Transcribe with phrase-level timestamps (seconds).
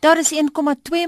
[0.00, 0.40] Daar is 1,2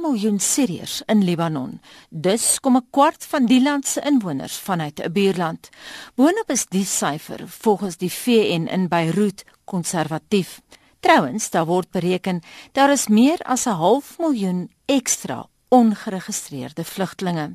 [0.01, 1.81] miljoen Siriërs in Libanon.
[2.11, 5.69] Dus kom 'n kwart van die land se inwoners vanuit 'n buurland.
[6.15, 10.61] Boonop is die syfer volgens die VN in Beirut konservatief.
[11.01, 12.43] Trouwens, daar word bereken
[12.73, 17.47] daar is meer as 'n half miljoen ekstra ongeregistreerde vlugtlinge.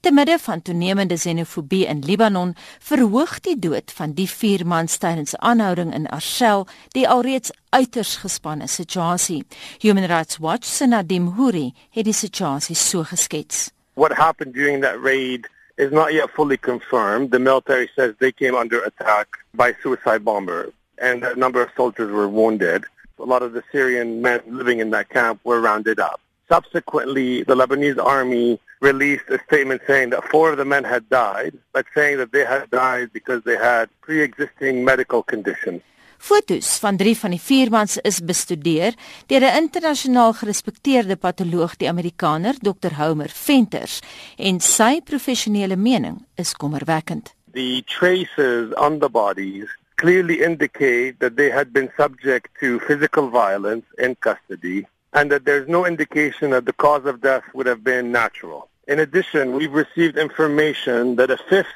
[0.00, 5.36] Te midde van toenemende xenofobie in Libanon, verhoog die dood van die vier mans tydens
[5.36, 6.64] aanhouding in Arshel
[6.96, 9.44] die alreeds uiters gespanne situasie.
[9.84, 13.68] Human Rights Watch se Nadim Houri het die situasie so geskets.
[13.94, 17.30] What happened during that raid is not yet fully confirmed.
[17.30, 22.10] The military says they came under attack by suicide bomber and a number of soldiers
[22.10, 22.84] were wounded.
[23.18, 26.20] A lot of the Syrian men living in that camp were rounded up.
[26.48, 31.54] Subsequently, the Lebanese army released a statement saying that four of the men had died,
[31.72, 35.82] but saying that they had died because they had pre-existing medical conditions.
[36.18, 38.96] Fotos van drie van die vier mans is bestudeer
[39.30, 42.94] deur 'n internasionaal gerespekteerde patoloog, die Amerikaner Dr.
[42.98, 44.00] Homer Venters,
[44.36, 47.34] en sy professionele mening is kommerwekkend.
[47.52, 53.86] The traces on the bodies clearly indicate that they had been subject to physical violence
[53.96, 58.12] in custody and that there's no indication that the cause of death would have been
[58.12, 58.68] natural.
[58.86, 61.66] In addition, we've received information that a fifth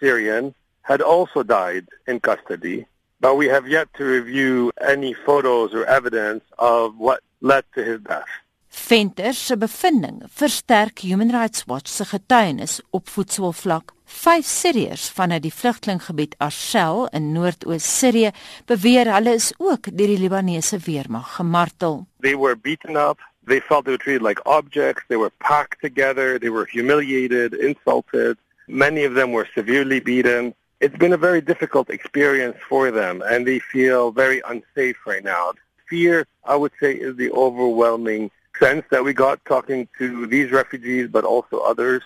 [0.00, 2.86] Syrian had also died in custody,
[3.20, 8.00] but we have yet to review any photos or evidence of what led to his
[8.00, 8.28] death.
[8.72, 13.92] Venter se bevinding versterk Human Rights Watch se getuienis op voedselvlak.
[14.06, 18.30] Vyf Siriërs vanuit die vlugtelinggebied Arshel in Noord-oos Sirië
[18.66, 22.06] beweer hulle is ook deur die Libanese weermag gemartel.
[22.24, 23.20] They were beaten up.
[23.44, 25.04] They felt they were treated like objects.
[25.08, 26.38] They were packed together.
[26.38, 28.38] They were humiliated, insulted.
[28.66, 30.54] Many of them were severely beaten.
[30.80, 35.52] It's been a very difficult experience for them and they feel very unsafe right now.
[35.90, 41.08] Fear, I would say, is the overwhelming sense that we got talking to these refugees,
[41.08, 42.02] but also others.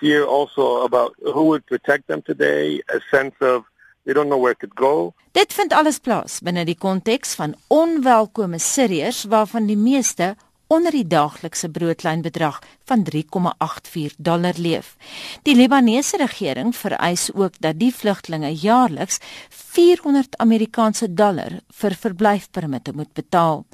[0.00, 3.64] Fear also about who would protect them today, a sense of
[4.04, 5.14] they don't know where to go.
[5.32, 10.34] Dit vind alles plaas binne die konteks van onwelkome Siriërs waarvan die meeste
[10.68, 12.58] onder die daaglikse broodlyn bedrag
[12.88, 14.96] van 3,84 dollar leef.
[15.42, 19.18] Die Libanese regering vereis ook dat die vlugtlinge jaarliks
[19.48, 23.64] 400 Amerikaanse dollar vir verblyfpermitte moet betaal.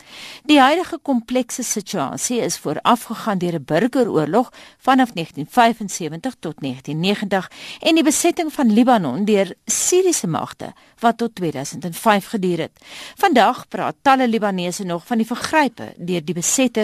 [0.44, 7.50] Die huidige komplekse situasie is voorafgegaan deur 'n burgeroorlog vanaf 1975 tot 1990
[7.80, 12.84] en die besetting van Libanon deur Siriëse magte wat tot 2005 geduur het.
[13.16, 16.34] Vandag praat talle Libanese nog van die vergrype deur die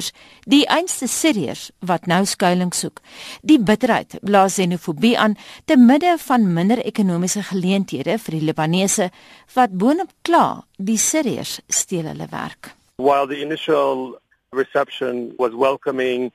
[0.00, 0.12] besetters,
[0.46, 3.00] die einste Siriërs wat nou skuilings soek.
[3.42, 9.10] Die bitterheid blaas xenofobie aan te midde van minder ekonomiese geleenthede vir die Libanese
[9.54, 12.74] wat boonop kla die Siriërs steel hulle werk.
[12.96, 14.18] While the initial
[14.52, 16.32] reception was welcoming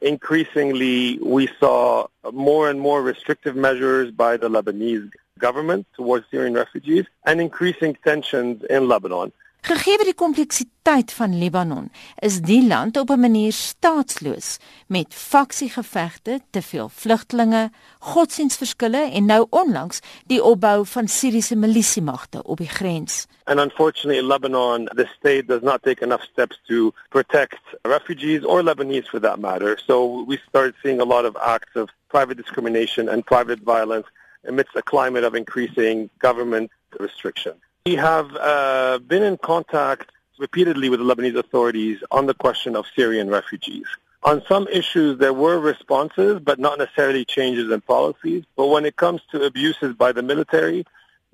[0.00, 7.04] increasingly we saw more and more restrictive measures by the Lebanese government towards Syrian refugees
[7.24, 9.32] and increasing tensions in Lebanon.
[9.66, 11.88] Gegee die kompleksiteit van Libanon,
[12.22, 19.46] is die land op 'n manier staatsloos met faksiegevegte, te veel vlugtlinge, godsdiensverskille en nou
[19.50, 23.26] onlangs die opbou van Siriëse milisiemagte op die grens.
[23.44, 29.08] And unfortunately Lebanon, the state does not take enough steps to protect refugees or Lebanese
[29.08, 29.78] for that matter.
[29.86, 34.06] So we started seeing a lot of acts of private discrimination and private violence
[34.48, 37.65] amidst a climate of increasing government restriction.
[37.86, 40.10] We have uh, been in contact
[40.40, 43.86] repeatedly with the Lebanese authorities on the question of Syrian refugees.
[44.24, 48.42] On some issues, there were responses, but not necessarily changes in policies.
[48.56, 50.84] But when it comes to abuses by the military,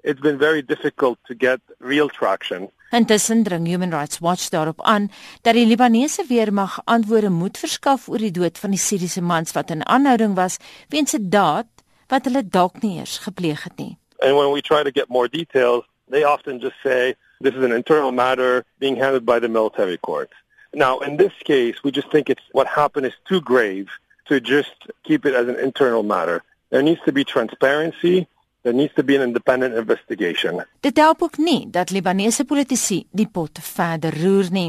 [0.05, 2.69] it's been very difficult to get real traction.
[2.93, 5.09] Intussen dring Human Rights Watch daarop aan
[5.41, 9.73] dat die Libanese weermag antwoorde moet verskaf oor die dood van die Siriëse mans wat
[9.73, 10.59] in aanhouding was
[10.93, 11.71] weens 'n daad
[12.13, 13.97] wat hulle dalk nie eers gepleeg het nie.
[14.21, 17.73] And when we try to get more details, they often just say this is an
[17.73, 20.35] internal matter being handled by the military courts.
[20.75, 23.89] Now, in this case, we just think it's what happened is too grave
[24.29, 26.43] to just keep it as an internal matter.
[26.71, 28.29] There needs to be transparency
[28.63, 30.63] There needs to be an independent investigation.
[30.81, 34.69] Dit help ook nie dat Libanese politici die pot verder roer nie.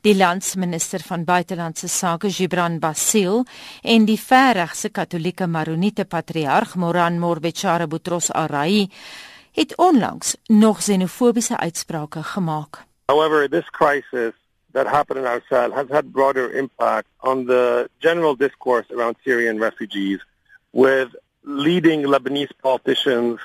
[0.00, 3.44] Die landsminister van buitelandse sake, Gibran Basil,
[3.82, 8.88] en die verregse Katolieke Maronite patriarg Moran Morbechara Boutros Arai
[9.54, 12.82] het onlangs nog xenofobiese uitsprake gemaak.
[13.06, 14.32] However, this crisis
[14.72, 19.58] that happened in our cell has had broader impact on the general discourse around Syrian
[19.58, 20.18] refugees
[20.70, 21.08] with
[21.42, 23.38] leading Lebanese politicians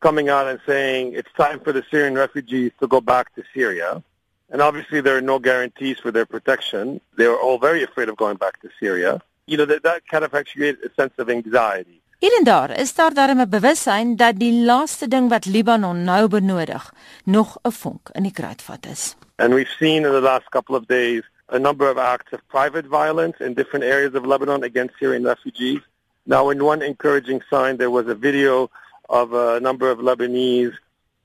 [0.00, 4.02] coming out and saying it's time for the Syrian refugees to go back to Syria.
[4.50, 7.00] And obviously, there are no guarantees for their protection.
[7.16, 9.20] They are all very afraid of going back to Syria.
[9.46, 12.00] You know, that, that kind of actually creates a sense of anxiety.
[12.18, 16.28] Hier en daar is daar darem 'n bewussyn dat die laaste ding wat Libanon nou
[16.28, 16.92] benodig
[17.24, 19.16] nog 'n vonk in die kruitvat is.
[19.36, 22.88] And we've seen in the last couple of days a number of acts of private
[22.88, 25.80] violence in different areas of Lebanon against Syrian refugees.
[26.22, 28.68] Now, in one encouraging sign, there was a video
[29.08, 30.76] of a number of Lebanese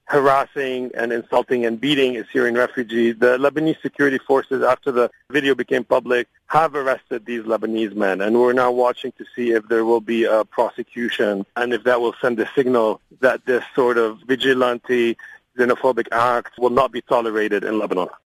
[0.05, 3.11] harassing and insulting and beating a Syrian refugee.
[3.11, 8.39] The Lebanese security forces, after the video became public, have arrested these Lebanese men, and
[8.39, 12.15] we're now watching to see if there will be a prosecution and if that will
[12.21, 15.17] send a signal that this sort of vigilante
[15.57, 18.09] xenophobic act will not be tolerated in Lebanon.